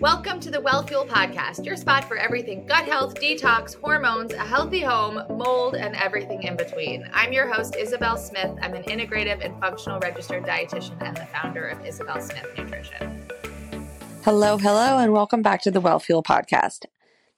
Welcome 0.00 0.38
to 0.40 0.50
the 0.52 0.58
Wellfuel 0.58 1.08
Podcast, 1.08 1.66
your 1.66 1.74
spot 1.74 2.04
for 2.04 2.16
everything 2.16 2.64
gut 2.66 2.84
health, 2.84 3.16
detox, 3.16 3.74
hormones, 3.74 4.32
a 4.32 4.38
healthy 4.38 4.80
home, 4.80 5.20
mold, 5.36 5.74
and 5.74 5.96
everything 5.96 6.44
in 6.44 6.56
between. 6.56 7.04
I'm 7.12 7.32
your 7.32 7.52
host, 7.52 7.74
Isabel 7.74 8.16
Smith. 8.16 8.56
I'm 8.62 8.74
an 8.74 8.84
integrative 8.84 9.44
and 9.44 9.58
functional 9.60 9.98
registered 9.98 10.44
dietitian 10.44 11.04
and 11.04 11.16
the 11.16 11.26
founder 11.26 11.66
of 11.66 11.84
Isabel 11.84 12.20
Smith 12.20 12.46
Nutrition. 12.56 13.26
Hello, 14.22 14.56
hello, 14.56 14.98
and 14.98 15.12
welcome 15.12 15.42
back 15.42 15.62
to 15.62 15.72
the 15.72 15.82
Wellfuel 15.82 16.22
Podcast. 16.22 16.84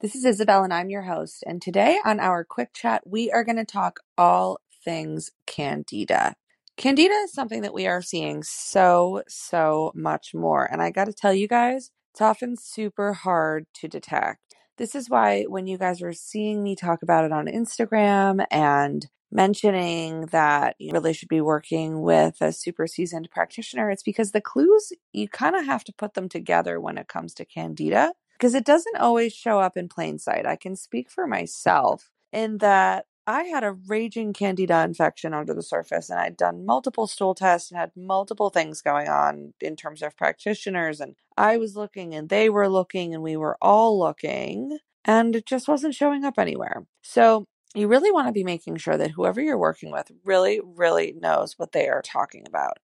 This 0.00 0.14
is 0.14 0.26
Isabel, 0.26 0.62
and 0.62 0.74
I'm 0.74 0.90
your 0.90 1.02
host. 1.02 1.42
And 1.46 1.62
today 1.62 1.98
on 2.04 2.20
our 2.20 2.44
quick 2.44 2.74
chat, 2.74 3.06
we 3.06 3.32
are 3.32 3.42
going 3.42 3.56
to 3.56 3.64
talk 3.64 4.00
all 4.18 4.60
things 4.84 5.30
Candida. 5.46 6.34
Candida 6.76 7.14
is 7.24 7.32
something 7.32 7.62
that 7.62 7.72
we 7.72 7.86
are 7.86 8.02
seeing 8.02 8.42
so, 8.42 9.22
so 9.28 9.92
much 9.94 10.34
more. 10.34 10.70
And 10.70 10.82
I 10.82 10.90
got 10.90 11.06
to 11.06 11.14
tell 11.14 11.32
you 11.32 11.48
guys, 11.48 11.90
it's 12.12 12.20
often 12.20 12.56
super 12.56 13.12
hard 13.12 13.66
to 13.74 13.88
detect. 13.88 14.56
This 14.78 14.94
is 14.94 15.10
why 15.10 15.44
when 15.44 15.66
you 15.66 15.78
guys 15.78 16.02
are 16.02 16.12
seeing 16.12 16.62
me 16.62 16.74
talk 16.74 17.02
about 17.02 17.24
it 17.24 17.32
on 17.32 17.46
Instagram 17.46 18.44
and 18.50 19.06
mentioning 19.30 20.26
that 20.26 20.74
you 20.78 20.90
really 20.92 21.12
should 21.12 21.28
be 21.28 21.40
working 21.40 22.00
with 22.00 22.40
a 22.40 22.52
super 22.52 22.86
seasoned 22.86 23.28
practitioner, 23.30 23.90
it's 23.90 24.02
because 24.02 24.32
the 24.32 24.40
clues, 24.40 24.92
you 25.12 25.28
kind 25.28 25.54
of 25.54 25.64
have 25.66 25.84
to 25.84 25.92
put 25.92 26.14
them 26.14 26.28
together 26.28 26.80
when 26.80 26.98
it 26.98 27.08
comes 27.08 27.34
to 27.34 27.44
candida 27.44 28.12
because 28.38 28.54
it 28.54 28.64
doesn't 28.64 28.96
always 28.96 29.32
show 29.32 29.60
up 29.60 29.76
in 29.76 29.88
plain 29.88 30.18
sight. 30.18 30.46
I 30.46 30.56
can 30.56 30.74
speak 30.74 31.10
for 31.10 31.26
myself 31.26 32.10
in 32.32 32.58
that 32.58 33.04
I 33.30 33.44
had 33.44 33.62
a 33.62 33.70
raging 33.86 34.32
candida 34.32 34.82
infection 34.82 35.32
under 35.32 35.54
the 35.54 35.62
surface, 35.62 36.10
and 36.10 36.18
I'd 36.18 36.36
done 36.36 36.66
multiple 36.66 37.06
stool 37.06 37.36
tests 37.36 37.70
and 37.70 37.78
had 37.78 37.92
multiple 37.94 38.50
things 38.50 38.82
going 38.82 39.08
on 39.08 39.54
in 39.60 39.76
terms 39.76 40.02
of 40.02 40.16
practitioners. 40.16 41.00
And 41.00 41.14
I 41.36 41.56
was 41.56 41.76
looking, 41.76 42.12
and 42.12 42.28
they 42.28 42.50
were 42.50 42.68
looking, 42.68 43.14
and 43.14 43.22
we 43.22 43.36
were 43.36 43.56
all 43.62 43.96
looking, 44.00 44.80
and 45.04 45.36
it 45.36 45.46
just 45.46 45.68
wasn't 45.68 45.94
showing 45.94 46.24
up 46.24 46.40
anywhere. 46.40 46.86
So, 47.02 47.46
you 47.72 47.86
really 47.86 48.10
want 48.10 48.26
to 48.26 48.32
be 48.32 48.42
making 48.42 48.78
sure 48.78 48.96
that 48.96 49.12
whoever 49.12 49.40
you're 49.40 49.56
working 49.56 49.92
with 49.92 50.10
really, 50.24 50.60
really 50.64 51.12
knows 51.12 51.56
what 51.56 51.70
they 51.70 51.88
are 51.88 52.02
talking 52.02 52.42
about 52.48 52.78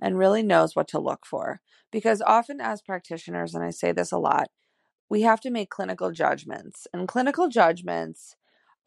and 0.00 0.16
really 0.16 0.44
knows 0.44 0.76
what 0.76 0.86
to 0.88 1.00
look 1.00 1.26
for. 1.26 1.60
Because 1.90 2.22
often, 2.22 2.60
as 2.60 2.82
practitioners, 2.82 3.52
and 3.52 3.64
I 3.64 3.70
say 3.70 3.90
this 3.90 4.12
a 4.12 4.18
lot, 4.18 4.48
we 5.10 5.22
have 5.22 5.40
to 5.40 5.50
make 5.50 5.70
clinical 5.70 6.12
judgments, 6.12 6.86
and 6.92 7.08
clinical 7.08 7.48
judgments 7.48 8.36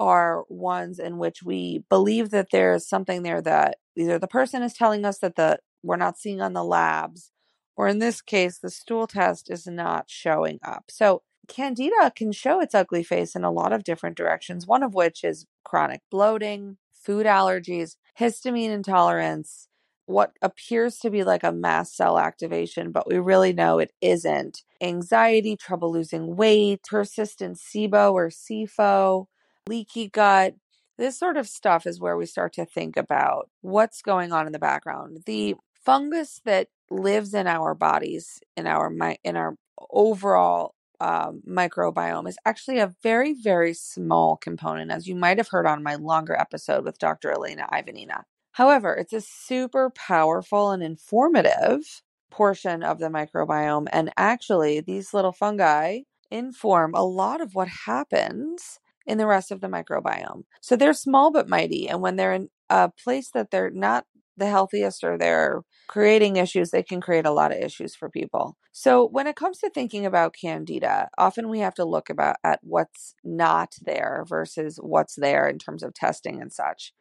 are 0.02 0.45
ones 0.49 0.97
in 0.97 1.19
which 1.19 1.44
we 1.44 1.83
believe 1.88 2.31
that 2.31 2.47
there's 2.52 2.89
something 2.89 3.21
there 3.21 3.39
that 3.39 3.77
either 3.95 4.17
the 4.17 4.27
person 4.27 4.63
is 4.63 4.73
telling 4.73 5.05
us 5.05 5.19
that 5.19 5.35
the 5.35 5.59
we're 5.83 5.95
not 5.95 6.17
seeing 6.17 6.41
on 6.41 6.53
the 6.53 6.63
labs 6.63 7.30
or 7.77 7.88
in 7.88 7.99
this 7.99 8.19
case 8.19 8.58
the 8.58 8.71
stool 8.71 9.05
test 9.05 9.52
is 9.52 9.67
not 9.67 10.05
showing 10.09 10.59
up. 10.63 10.85
So 10.89 11.21
candida 11.47 12.11
can 12.16 12.31
show 12.31 12.59
its 12.59 12.73
ugly 12.73 13.03
face 13.03 13.35
in 13.35 13.43
a 13.43 13.52
lot 13.52 13.73
of 13.73 13.83
different 13.83 14.17
directions, 14.17 14.66
one 14.66 14.81
of 14.81 14.95
which 14.95 15.23
is 15.23 15.45
chronic 15.63 16.02
bloating, 16.09 16.77
food 16.91 17.27
allergies, 17.27 17.95
histamine 18.19 18.71
intolerance, 18.71 19.67
what 20.08 20.31
appears 20.41 20.97
to 20.97 21.11
be 21.11 21.23
like 21.23 21.43
a 21.43 21.52
mast 21.52 21.95
cell 21.95 22.17
activation, 22.17 22.91
but 22.91 23.08
we 23.08 23.19
really 23.19 23.53
know 23.53 23.77
it 23.77 23.91
isn't. 24.02 24.63
Anxiety, 24.81 25.55
trouble 25.55 25.91
losing 25.91 26.36
weight, 26.36 26.81
persistent 26.89 27.58
SIBO 27.58 28.13
or 28.13 28.30
SIFO, 28.30 29.27
leaky 29.67 30.09
gut. 30.09 30.56
This 30.98 31.17
sort 31.17 31.38
of 31.38 31.48
stuff 31.48 31.88
is 31.88 32.00
where 32.00 32.17
we 32.17 32.26
start 32.26 32.54
to 32.54 32.66
think 32.66 32.98
about 32.98 33.50
what's 33.62 34.02
going 34.02 34.31
on 34.31 34.45
in 34.45 34.54
the 34.54 34.59
background. 34.59 35.23
The 35.26 35.56
fungus 35.84 36.42
that 36.45 36.67
lives 36.90 37.34
in 37.34 37.48
our 37.48 37.73
bodies, 37.73 38.39
in 38.56 38.67
our 38.67 38.92
in 39.23 39.36
our 39.36 39.56
overall 39.89 40.76
um, 41.00 41.42
microbiome, 41.48 42.28
is 42.28 42.38
actually 42.45 42.80
a 42.80 42.94
very 43.02 43.34
very 43.34 43.73
small 43.73 44.38
component, 44.38 44.92
as 44.92 45.08
you 45.08 45.16
might 45.16 45.38
have 45.38 45.50
heard 45.50 45.66
on 45.66 45.84
my 45.84 45.95
longer 45.95 46.36
episode 46.36 46.86
with 46.86 47.00
Dr. 47.00 47.32
Elena 47.32 47.67
Ivanina. 47.71 48.23
However, 48.54 48.94
it's 48.94 49.14
a 49.14 49.21
super 49.21 49.89
powerful 49.89 50.71
and 50.71 50.83
informative 50.83 52.02
portion 52.30 52.83
of 52.83 53.00
the 53.00 53.08
microbiome, 53.08 53.88
and 53.92 54.11
actually, 54.17 54.82
these 54.82 55.14
little 55.14 55.32
fungi 55.32 56.02
inform 56.30 56.94
a 56.94 57.04
lot 57.04 57.42
of 57.42 57.55
what 57.55 57.67
happens 57.86 58.80
in 59.06 59.17
the 59.17 59.28
rest 59.28 59.52
of 59.52 59.62
the 59.62 59.67
microbiome. 59.67 60.44
So 60.62 60.76
they're 60.76 60.94
small 60.94 61.32
but 61.32 61.50
mighty. 61.50 61.89
And 61.89 62.02
when 62.02 62.16
they're 62.16 62.34
in 62.34 62.50
a 62.70 62.89
place 62.89 63.30
that 63.34 63.52
they're 63.52 63.72
not 63.72 64.06
the 64.38 64.48
healthiest 64.48 65.04
or 65.04 65.17
they're 65.17 65.62
creating 65.88 66.38
issues, 66.38 66.72
they 66.72 66.84
can 66.84 67.02
create 67.02 67.26
a 67.26 67.32
lot 67.32 67.52
of 67.52 67.58
issues 67.60 67.95
for 67.95 68.10
people. 68.10 68.58
So 68.72 69.08
when 69.08 69.28
it 69.28 69.36
comes 69.36 69.60
to 69.60 69.70
thinking 69.70 70.06
about 70.06 70.36
candida, 70.39 71.10
often 71.17 71.50
we 71.50 71.60
have 71.60 71.76
to 71.76 71.86
look 71.86 72.10
about 72.10 72.38
at 72.44 72.60
what's 72.64 73.16
not 73.23 73.76
there 73.82 74.23
versus 74.28 74.78
what's 74.82 75.16
there 75.16 75.48
in 75.48 75.60
terms 75.60 75.83
of 75.83 75.94
testing 75.94 76.42
and 76.42 76.52
such. 76.52 76.94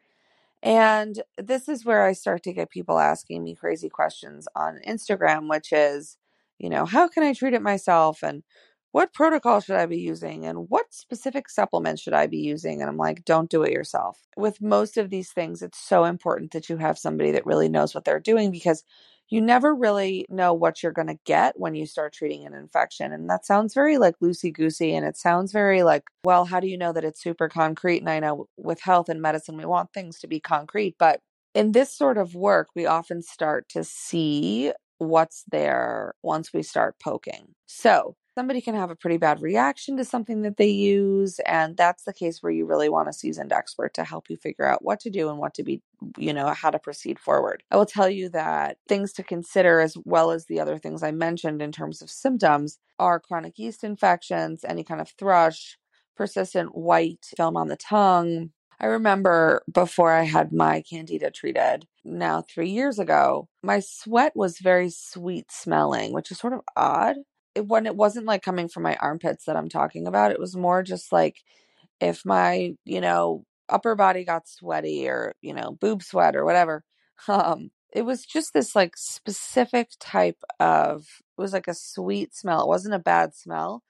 And 0.62 1.22
this 1.38 1.68
is 1.68 1.86
where 1.86 2.04
I 2.04 2.12
start 2.12 2.42
to 2.42 2.52
get 2.52 2.70
people 2.70 2.98
asking 2.98 3.44
me 3.44 3.54
crazy 3.54 3.88
questions 3.88 4.46
on 4.54 4.80
Instagram, 4.86 5.48
which 5.48 5.72
is, 5.72 6.18
you 6.58 6.68
know, 6.68 6.84
how 6.84 7.08
can 7.08 7.22
I 7.22 7.32
treat 7.32 7.54
it 7.54 7.62
myself? 7.62 8.22
And 8.22 8.42
what 8.92 9.12
protocol 9.12 9.60
should 9.60 9.76
I 9.76 9.86
be 9.86 9.98
using 9.98 10.44
and 10.44 10.68
what 10.68 10.92
specific 10.92 11.48
supplements 11.48 12.02
should 12.02 12.14
I 12.14 12.26
be 12.26 12.38
using? 12.38 12.80
And 12.80 12.90
I'm 12.90 12.96
like, 12.96 13.24
don't 13.24 13.50
do 13.50 13.62
it 13.62 13.72
yourself. 13.72 14.18
With 14.36 14.60
most 14.60 14.96
of 14.96 15.10
these 15.10 15.30
things, 15.30 15.62
it's 15.62 15.78
so 15.78 16.04
important 16.04 16.50
that 16.52 16.68
you 16.68 16.76
have 16.78 16.98
somebody 16.98 17.30
that 17.32 17.46
really 17.46 17.68
knows 17.68 17.94
what 17.94 18.04
they're 18.04 18.18
doing 18.18 18.50
because 18.50 18.82
you 19.28 19.40
never 19.40 19.72
really 19.72 20.26
know 20.28 20.52
what 20.52 20.82
you're 20.82 20.90
going 20.90 21.06
to 21.06 21.18
get 21.24 21.58
when 21.58 21.76
you 21.76 21.86
start 21.86 22.12
treating 22.12 22.44
an 22.44 22.54
infection. 22.54 23.12
And 23.12 23.30
that 23.30 23.46
sounds 23.46 23.74
very 23.74 23.96
like 23.96 24.18
loosey 24.18 24.52
goosey. 24.52 24.92
And 24.92 25.06
it 25.06 25.16
sounds 25.16 25.52
very 25.52 25.84
like, 25.84 26.02
well, 26.24 26.44
how 26.44 26.58
do 26.58 26.66
you 26.66 26.76
know 26.76 26.92
that 26.92 27.04
it's 27.04 27.22
super 27.22 27.48
concrete? 27.48 27.98
And 27.98 28.10
I 28.10 28.18
know 28.18 28.48
with 28.56 28.80
health 28.80 29.08
and 29.08 29.22
medicine, 29.22 29.56
we 29.56 29.64
want 29.64 29.92
things 29.92 30.18
to 30.18 30.26
be 30.26 30.40
concrete. 30.40 30.96
But 30.98 31.20
in 31.54 31.72
this 31.72 31.96
sort 31.96 32.18
of 32.18 32.34
work, 32.34 32.68
we 32.74 32.86
often 32.86 33.22
start 33.22 33.68
to 33.70 33.84
see 33.84 34.72
what's 34.98 35.44
there 35.50 36.14
once 36.22 36.52
we 36.52 36.62
start 36.62 36.96
poking. 37.00 37.54
So, 37.66 38.16
somebody 38.40 38.62
can 38.62 38.74
have 38.74 38.88
a 38.88 38.96
pretty 38.96 39.18
bad 39.18 39.42
reaction 39.42 39.98
to 39.98 40.02
something 40.02 40.40
that 40.40 40.56
they 40.56 40.66
use 40.66 41.40
and 41.40 41.76
that's 41.76 42.04
the 42.04 42.12
case 42.14 42.42
where 42.42 42.50
you 42.50 42.64
really 42.64 42.88
want 42.88 43.06
a 43.06 43.12
seasoned 43.12 43.52
expert 43.52 43.92
to 43.92 44.02
help 44.02 44.30
you 44.30 44.36
figure 44.38 44.64
out 44.64 44.82
what 44.82 44.98
to 44.98 45.10
do 45.10 45.28
and 45.28 45.36
what 45.36 45.52
to 45.52 45.62
be 45.62 45.82
you 46.16 46.32
know 46.32 46.46
how 46.54 46.70
to 46.70 46.78
proceed 46.78 47.18
forward. 47.18 47.62
I 47.70 47.76
will 47.76 47.84
tell 47.84 48.08
you 48.08 48.30
that 48.30 48.78
things 48.88 49.12
to 49.12 49.22
consider 49.22 49.78
as 49.80 49.94
well 50.06 50.30
as 50.30 50.46
the 50.46 50.58
other 50.58 50.78
things 50.78 51.02
i 51.02 51.10
mentioned 51.10 51.60
in 51.60 51.70
terms 51.70 52.00
of 52.00 52.08
symptoms 52.08 52.78
are 52.98 53.20
chronic 53.20 53.58
yeast 53.58 53.84
infections 53.84 54.64
any 54.66 54.84
kind 54.84 55.02
of 55.02 55.10
thrush 55.18 55.76
persistent 56.16 56.74
white 56.74 57.26
film 57.36 57.58
on 57.58 57.68
the 57.68 57.76
tongue. 57.76 58.52
I 58.80 58.86
remember 58.86 59.62
before 59.70 60.12
I 60.12 60.22
had 60.22 60.50
my 60.50 60.82
candida 60.88 61.30
treated, 61.30 61.86
now 62.04 62.40
three 62.40 62.70
years 62.70 62.98
ago, 62.98 63.48
my 63.62 63.80
sweat 63.80 64.32
was 64.34 64.58
very 64.58 64.88
sweet 64.88 65.52
smelling, 65.52 66.14
which 66.14 66.30
is 66.30 66.38
sort 66.38 66.54
of 66.54 66.60
odd 66.74 67.16
it, 67.54 67.66
when 67.66 67.86
it 67.86 67.96
wasn't 67.96 68.26
like 68.26 68.42
coming 68.42 68.68
from 68.68 68.82
my 68.84 68.96
armpits 68.96 69.44
that 69.46 69.56
I'm 69.56 69.68
talking 69.68 70.06
about, 70.06 70.32
it 70.32 70.40
was 70.40 70.56
more 70.56 70.82
just 70.82 71.12
like 71.12 71.36
if 72.00 72.24
my, 72.24 72.74
you 72.84 73.00
know, 73.00 73.44
upper 73.68 73.94
body 73.94 74.24
got 74.24 74.48
sweaty 74.48 75.08
or, 75.08 75.34
you 75.42 75.54
know, 75.54 75.72
boob 75.80 76.02
sweat 76.02 76.36
or 76.36 76.44
whatever. 76.44 76.84
Um, 77.28 77.70
it 77.92 78.02
was 78.02 78.24
just 78.24 78.54
this 78.54 78.74
like 78.74 78.96
specific 78.96 79.90
type 80.00 80.42
of 80.58 81.00
it 81.38 81.40
was 81.40 81.52
like 81.52 81.68
a 81.68 81.74
sweet 81.74 82.34
smell. 82.34 82.62
It 82.62 82.68
wasn't 82.68 82.94
a 82.94 82.98
bad 82.98 83.34
smell. 83.34 83.82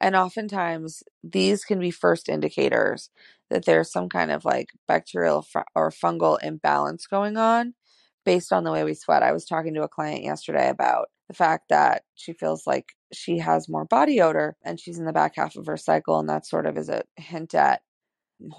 And 0.00 0.14
oftentimes 0.14 1.02
these 1.24 1.64
can 1.64 1.80
be 1.80 1.90
first 1.90 2.28
indicators 2.28 3.10
that 3.50 3.64
there's 3.64 3.90
some 3.90 4.08
kind 4.08 4.30
of 4.30 4.44
like 4.44 4.68
bacterial 4.86 5.44
or 5.74 5.90
fungal 5.90 6.38
imbalance 6.42 7.06
going 7.06 7.36
on 7.36 7.74
based 8.26 8.52
on 8.52 8.64
the 8.64 8.72
way 8.72 8.84
we 8.84 8.92
sweat. 8.92 9.22
I 9.22 9.32
was 9.32 9.46
talking 9.46 9.72
to 9.74 9.84
a 9.84 9.88
client 9.88 10.24
yesterday 10.24 10.68
about 10.68 11.06
the 11.28 11.34
fact 11.34 11.70
that 11.70 12.02
she 12.14 12.34
feels 12.34 12.66
like 12.66 12.92
she 13.12 13.38
has 13.38 13.68
more 13.68 13.86
body 13.86 14.20
odor 14.20 14.56
and 14.64 14.78
she's 14.78 14.98
in 14.98 15.06
the 15.06 15.12
back 15.12 15.34
half 15.36 15.56
of 15.56 15.66
her 15.66 15.76
cycle 15.78 16.18
and 16.18 16.28
that 16.28 16.44
sort 16.44 16.66
of 16.66 16.76
is 16.76 16.88
a 16.88 17.02
hint 17.16 17.54
at 17.54 17.80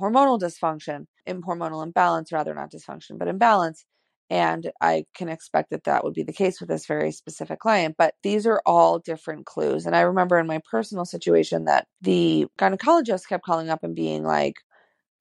hormonal 0.01 0.39
dysfunction 0.39 1.05
in 1.25 1.41
hormonal 1.41 1.83
imbalance 1.83 2.31
rather 2.31 2.53
not 2.53 2.71
dysfunction 2.71 3.19
but 3.19 3.27
imbalance 3.27 3.85
and 4.29 4.71
i 4.81 5.05
can 5.13 5.29
expect 5.29 5.69
that 5.69 5.83
that 5.83 6.03
would 6.03 6.15
be 6.15 6.23
the 6.23 6.33
case 6.33 6.59
with 6.59 6.67
this 6.67 6.87
very 6.87 7.11
specific 7.11 7.59
client 7.59 7.95
but 7.97 8.15
these 8.23 8.47
are 8.47 8.61
all 8.65 8.97
different 8.97 9.45
clues 9.45 9.85
and 9.85 9.95
i 9.95 10.01
remember 10.01 10.39
in 10.39 10.47
my 10.47 10.59
personal 10.69 11.05
situation 11.05 11.65
that 11.65 11.85
the 12.01 12.47
gynecologist 12.59 13.27
kept 13.29 13.45
calling 13.45 13.69
up 13.69 13.83
and 13.83 13.95
being 13.95 14.23
like 14.23 14.55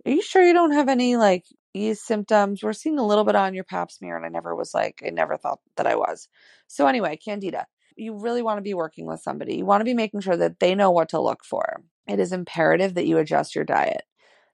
are 0.06 0.12
you 0.12 0.22
sure 0.22 0.42
you 0.42 0.54
don't 0.54 0.72
have 0.72 0.88
any 0.88 1.16
like 1.16 1.44
yeast 1.76 2.06
symptoms 2.06 2.62
we're 2.62 2.72
seeing 2.72 2.98
a 2.98 3.06
little 3.06 3.24
bit 3.24 3.36
on 3.36 3.54
your 3.54 3.64
pap 3.64 3.90
smear 3.90 4.16
and 4.16 4.24
i 4.24 4.28
never 4.28 4.54
was 4.54 4.72
like 4.74 5.02
i 5.06 5.10
never 5.10 5.36
thought 5.36 5.60
that 5.76 5.86
i 5.86 5.94
was 5.94 6.28
so 6.66 6.86
anyway 6.86 7.16
candida 7.16 7.66
you 7.96 8.14
really 8.18 8.42
want 8.42 8.58
to 8.58 8.62
be 8.62 8.74
working 8.74 9.06
with 9.06 9.20
somebody. 9.20 9.56
You 9.56 9.64
want 9.64 9.80
to 9.80 9.86
be 9.86 9.94
making 9.94 10.20
sure 10.20 10.36
that 10.36 10.60
they 10.60 10.74
know 10.74 10.90
what 10.90 11.08
to 11.10 11.20
look 11.20 11.44
for. 11.44 11.82
It 12.06 12.20
is 12.20 12.32
imperative 12.32 12.94
that 12.94 13.06
you 13.06 13.18
adjust 13.18 13.54
your 13.54 13.64
diet. 13.64 14.02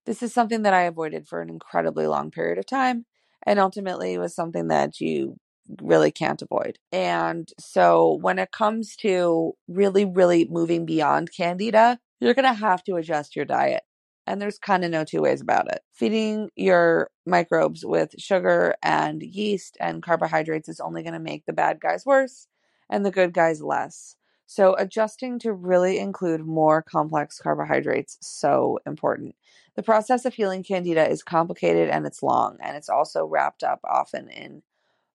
This 0.07 0.23
is 0.23 0.33
something 0.33 0.63
that 0.63 0.75
I 0.75 0.83
avoided 0.83 1.29
for 1.29 1.43
an 1.43 1.51
incredibly 1.51 2.07
long 2.07 2.31
period 2.31 2.59
of 2.59 2.67
time 2.67 3.05
and 3.45 3.59
ultimately 3.59 4.17
was 4.19 4.35
something 4.35 4.69
that 4.69 5.01
you 5.01 5.37
really 5.81 6.11
can't 6.11 6.43
avoid. 6.43 6.79
And 6.93 7.49
so 7.59 8.19
when 8.21 8.39
it 8.39 8.53
comes 8.53 8.97
to 8.97 9.53
really, 9.69 10.05
really 10.05 10.47
moving 10.49 10.87
beyond 10.87 11.31
candida, 11.37 11.99
you're 12.21 12.35
going 12.35 12.45
to 12.47 12.53
have 12.53 12.83
to 12.85 12.97
adjust 12.97 13.37
your 13.37 13.45
diet. 13.45 13.83
And 14.27 14.41
there's 14.41 14.59
kind 14.59 14.85
of 14.85 14.91
no 14.91 15.05
two 15.05 15.23
ways 15.23 15.41
about 15.41 15.71
it. 15.73 15.81
Feeding 15.93 16.51
your 16.55 17.11
microbes 17.27 17.85
with 17.85 18.15
sugar 18.19 18.75
and 18.83 19.23
yeast 19.23 19.77
and 19.81 20.03
carbohydrates 20.03 20.69
is 20.69 20.81
only 20.81 21.03
going 21.03 21.15
to 21.15 21.19
make 21.19 21.45
the 21.47 21.53
bad 21.53 21.81
guys 21.81 22.07
worse 22.07 22.47
and 22.89 23.05
the 23.05 23.11
good 23.11 23.33
guys 23.33 23.63
less. 23.63 24.17
So 24.47 24.77
adjusting 24.77 25.39
to 25.41 25.53
really 25.53 25.99
include 25.99 26.47
more 26.47 26.83
complex 26.83 27.39
carbohydrates 27.39 28.19
so 28.21 28.79
important. 28.87 29.35
The 29.77 29.83
process 29.83 30.27
of 30.27 30.35
healing 30.35 30.63
candida 30.63 31.09
is 31.09 31.23
complicated 31.23 31.89
and 31.89 32.07
it's 32.07 32.23
long 32.23 32.59
and 32.61 32.77
it's 32.77 32.91
also 32.91 33.25
wrapped 33.25 33.63
up 33.63 33.81
often 33.85 34.29
in 34.29 34.63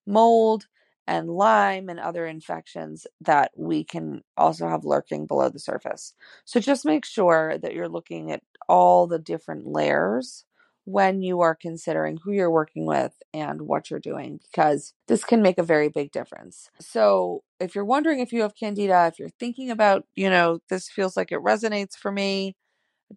mold 0.08 0.66
and 1.08 1.30
Lyme 1.30 1.88
and 1.88 2.00
other 2.00 2.26
infections 2.26 3.08
that 3.22 3.52
we 3.56 3.84
can 3.84 4.24
also 4.36 4.68
have 4.68 4.84
lurking 4.84 5.26
below 5.26 5.50
the 5.50 5.60
surface. 5.60 6.14
So 6.44 6.60
just 6.60 6.86
make 6.86 7.06
sure 7.06 7.58
that 7.60 7.74
you're 7.74 7.88
looking 7.88 8.32
at 8.32 8.42
all 8.68 9.08
the 9.08 9.20
different 9.20 9.66
layers 9.68 10.46
when 10.86 11.22
you 11.22 11.42
are 11.42 11.54
considering 11.54 12.18
who 12.24 12.32
you're 12.32 12.50
working 12.50 12.86
with 12.86 13.12
and 13.34 13.64
what 13.64 13.90
you're 13.90 14.00
doing 14.00 14.40
because 14.50 14.94
this 15.10 15.26
can 15.26 15.42
make 15.42 15.58
a 15.58 15.64
very 15.64 15.90
big 15.90 16.14
difference. 16.14 16.70
So, 16.80 17.44
if 17.60 17.76
you're 17.76 17.84
wondering 17.84 18.20
if 18.20 18.32
you 18.32 18.42
have 18.44 18.56
candida, 18.56 19.08
if 19.12 19.20
you're 19.20 19.28
thinking 19.28 19.70
about, 19.70 20.06
you 20.16 20.30
know, 20.30 20.60
this 20.70 20.88
feels 20.88 21.18
like 21.18 21.32
it 21.34 21.40
resonates 21.40 21.96
for 21.96 22.12
me, 22.12 22.56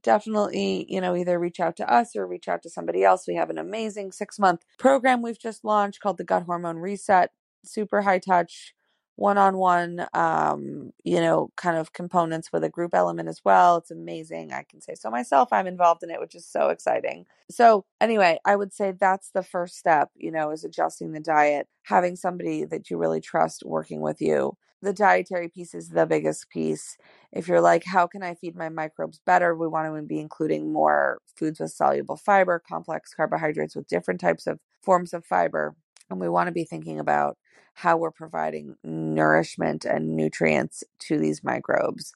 definitely, 0.02 0.87
you 0.88 1.00
know, 1.00 1.14
either 1.14 1.38
reach 1.38 1.61
out 1.61 1.76
to 1.76 1.93
us 1.93 2.17
or 2.17 2.26
reach 2.26 2.49
out 2.49 2.62
to 2.62 2.70
somebody 2.70 3.05
else. 3.05 3.29
We 3.29 3.37
have 3.37 3.50
an 3.50 3.58
amazing 3.58 4.12
six 4.12 4.38
month 4.38 4.62
program 4.79 5.23
we've 5.23 5.38
just 5.38 5.64
launched 5.64 6.00
called 6.00 6.19
the 6.19 6.25
Gut 6.25 6.44
Hormone 6.44 6.79
Reset 6.79 7.31
super 7.64 8.03
high 8.03 8.19
touch 8.19 8.75
one-on-one 9.20 10.06
um 10.14 10.93
you 11.05 11.20
know 11.20 11.50
kind 11.56 11.76
of 11.76 11.93
components 11.93 12.50
with 12.52 12.64
a 12.64 12.70
group 12.70 12.94
element 12.94 13.28
as 13.28 13.43
well. 13.44 13.76
It's 13.76 13.90
amazing 13.90 14.52
i 14.52 14.64
can 14.69 14.81
say 14.81 14.94
so 14.94 15.11
myself 15.11 15.50
i'm 15.52 15.67
involved 15.67 16.02
in 16.02 16.11
it 16.11 16.20
which 16.20 16.34
is 16.34 16.46
so 16.46 16.70
exciting. 16.70 17.26
So 17.50 17.84
anyway 18.00 18.38
i 18.46 18.56
would 18.56 18.72
say 18.72 18.93
that's 18.99 19.31
the 19.31 19.43
first 19.43 19.76
step 19.76 20.08
you 20.17 20.31
know 20.31 20.50
is 20.50 20.64
adjusting 20.64 21.12
the 21.12 21.20
diet 21.20 21.69
having 21.82 22.17
somebody 22.17 22.64
that 22.64 22.88
you 22.90 22.96
really 22.96 23.20
trust 23.20 23.62
working 23.67 24.00
with 24.00 24.22
you. 24.22 24.55
The 24.82 24.94
dietary 24.94 25.49
piece 25.50 25.75
is 25.75 25.90
the 25.90 26.06
biggest 26.06 26.49
piece. 26.49 26.96
If 27.31 27.46
you're 27.46 27.61
like 27.61 27.84
how 27.84 28.06
can 28.06 28.22
i 28.22 28.34
feed 28.34 28.56
my 28.56 28.70
microbes 28.70 29.20
better? 29.26 29.55
We 29.55 29.69
want 29.69 29.94
to 29.94 30.02
be 30.02 30.19
including 30.19 30.72
more 30.72 31.20
foods 31.37 31.61
with 31.61 31.72
soluble 31.72 32.17
fiber 32.17 32.62
complex 32.67 33.12
carbohydrates 33.14 33.76
with 33.76 33.87
different 33.87 34.20
types 34.20 34.46
of 34.46 34.58
forms 34.82 35.12
of 35.12 35.26
fiber 35.26 35.75
and 36.08 36.19
we 36.20 36.28
want 36.28 36.49
to 36.49 36.52
be 36.52 36.64
thinking 36.64 36.99
about 36.99 37.37
how 37.74 37.96
we're 37.96 38.10
providing 38.10 38.76
nourishment 38.82 39.84
and 39.84 40.16
nutrients 40.16 40.84
to 41.00 41.18
these 41.18 41.42
microbes 41.44 42.12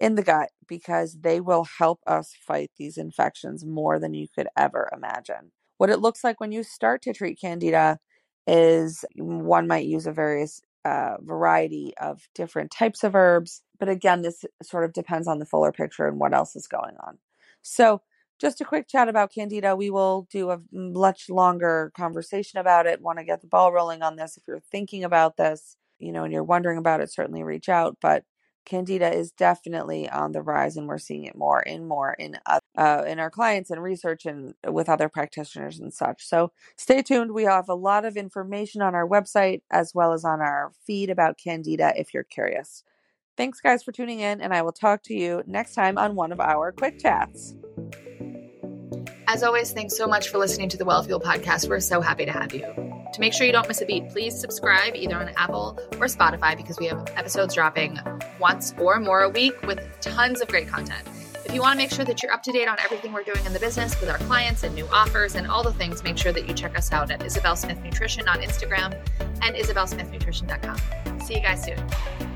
in 0.00 0.14
the 0.14 0.22
gut 0.22 0.50
because 0.66 1.18
they 1.20 1.40
will 1.40 1.64
help 1.64 2.00
us 2.06 2.34
fight 2.46 2.70
these 2.76 2.96
infections 2.96 3.64
more 3.64 3.98
than 3.98 4.14
you 4.14 4.28
could 4.34 4.48
ever 4.56 4.88
imagine. 4.94 5.52
What 5.78 5.90
it 5.90 6.00
looks 6.00 6.22
like 6.24 6.40
when 6.40 6.52
you 6.52 6.62
start 6.62 7.02
to 7.02 7.12
treat 7.12 7.40
candida 7.40 7.98
is 8.46 9.04
one 9.16 9.66
might 9.66 9.86
use 9.86 10.06
a 10.06 10.12
various 10.12 10.60
uh, 10.84 11.16
variety 11.20 11.92
of 12.00 12.28
different 12.34 12.70
types 12.70 13.04
of 13.04 13.14
herbs, 13.14 13.62
but 13.78 13.88
again, 13.88 14.22
this 14.22 14.44
sort 14.62 14.84
of 14.84 14.92
depends 14.92 15.28
on 15.28 15.38
the 15.38 15.46
fuller 15.46 15.72
picture 15.72 16.06
and 16.06 16.18
what 16.18 16.32
else 16.32 16.56
is 16.56 16.66
going 16.66 16.96
on. 17.06 17.18
So, 17.62 18.00
just 18.38 18.60
a 18.60 18.64
quick 18.64 18.88
chat 18.88 19.08
about 19.08 19.32
Candida. 19.32 19.74
We 19.76 19.90
will 19.90 20.28
do 20.30 20.50
a 20.50 20.60
much 20.72 21.28
longer 21.28 21.92
conversation 21.96 22.58
about 22.58 22.86
it. 22.86 23.00
Want 23.00 23.18
to 23.18 23.24
get 23.24 23.40
the 23.40 23.46
ball 23.46 23.72
rolling 23.72 24.02
on 24.02 24.16
this. 24.16 24.36
If 24.36 24.44
you're 24.46 24.60
thinking 24.60 25.04
about 25.04 25.36
this, 25.36 25.76
you 25.98 26.12
know, 26.12 26.24
and 26.24 26.32
you're 26.32 26.44
wondering 26.44 26.78
about 26.78 27.00
it, 27.00 27.12
certainly 27.12 27.42
reach 27.42 27.68
out. 27.68 27.96
But 28.00 28.24
Candida 28.64 29.10
is 29.12 29.32
definitely 29.32 30.10
on 30.10 30.32
the 30.32 30.42
rise, 30.42 30.76
and 30.76 30.86
we're 30.86 30.98
seeing 30.98 31.24
it 31.24 31.34
more 31.34 31.66
and 31.66 31.88
more 31.88 32.12
in 32.12 32.36
uh, 32.46 33.04
in 33.06 33.18
our 33.18 33.30
clients 33.30 33.70
and 33.70 33.82
research 33.82 34.26
and 34.26 34.54
with 34.66 34.90
other 34.90 35.08
practitioners 35.08 35.80
and 35.80 35.92
such. 35.92 36.24
So 36.26 36.52
stay 36.76 37.02
tuned. 37.02 37.32
We 37.32 37.44
have 37.44 37.68
a 37.68 37.74
lot 37.74 38.04
of 38.04 38.16
information 38.16 38.82
on 38.82 38.94
our 38.94 39.08
website 39.08 39.62
as 39.70 39.94
well 39.94 40.12
as 40.12 40.24
on 40.24 40.40
our 40.40 40.72
feed 40.86 41.08
about 41.08 41.38
Candida 41.42 41.94
if 41.96 42.12
you're 42.12 42.24
curious. 42.24 42.84
Thanks, 43.38 43.60
guys, 43.60 43.82
for 43.82 43.92
tuning 43.92 44.20
in, 44.20 44.40
and 44.40 44.52
I 44.52 44.62
will 44.62 44.72
talk 44.72 45.02
to 45.04 45.14
you 45.14 45.42
next 45.46 45.74
time 45.74 45.96
on 45.96 46.14
one 46.14 46.32
of 46.32 46.40
our 46.40 46.70
quick 46.70 46.98
chats. 46.98 47.54
As 49.30 49.42
always, 49.42 49.72
thanks 49.72 49.94
so 49.94 50.06
much 50.06 50.30
for 50.30 50.38
listening 50.38 50.70
to 50.70 50.78
the 50.78 50.86
Wellfuel 50.86 51.22
podcast. 51.22 51.68
We're 51.68 51.80
so 51.80 52.00
happy 52.00 52.24
to 52.24 52.32
have 52.32 52.54
you. 52.54 52.62
To 53.12 53.20
make 53.20 53.34
sure 53.34 53.46
you 53.46 53.52
don't 53.52 53.68
miss 53.68 53.82
a 53.82 53.84
beat, 53.84 54.08
please 54.08 54.40
subscribe 54.40 54.96
either 54.96 55.16
on 55.16 55.28
Apple 55.36 55.78
or 55.96 56.06
Spotify 56.06 56.56
because 56.56 56.78
we 56.78 56.86
have 56.86 57.06
episodes 57.14 57.54
dropping 57.54 57.98
once 58.40 58.72
or 58.78 58.98
more 58.98 59.20
a 59.20 59.28
week 59.28 59.60
with 59.66 59.86
tons 60.00 60.40
of 60.40 60.48
great 60.48 60.66
content. 60.66 61.06
If 61.44 61.52
you 61.52 61.60
want 61.60 61.72
to 61.74 61.76
make 61.76 61.90
sure 61.90 62.06
that 62.06 62.22
you're 62.22 62.32
up 62.32 62.42
to 62.44 62.52
date 62.52 62.68
on 62.68 62.78
everything 62.82 63.12
we're 63.12 63.22
doing 63.22 63.44
in 63.44 63.52
the 63.52 63.60
business 63.60 64.00
with 64.00 64.08
our 64.08 64.18
clients 64.18 64.62
and 64.62 64.74
new 64.74 64.86
offers 64.90 65.34
and 65.34 65.46
all 65.46 65.62
the 65.62 65.74
things, 65.74 66.02
make 66.02 66.16
sure 66.16 66.32
that 66.32 66.48
you 66.48 66.54
check 66.54 66.74
us 66.78 66.90
out 66.90 67.10
at 67.10 67.22
Isabel 67.22 67.54
Smith 67.54 67.82
Nutrition 67.82 68.26
on 68.28 68.40
Instagram 68.40 68.98
and 69.42 69.54
isabelsmithnutrition.com. 69.54 71.20
See 71.20 71.34
you 71.34 71.42
guys 71.42 71.62
soon. 71.62 72.27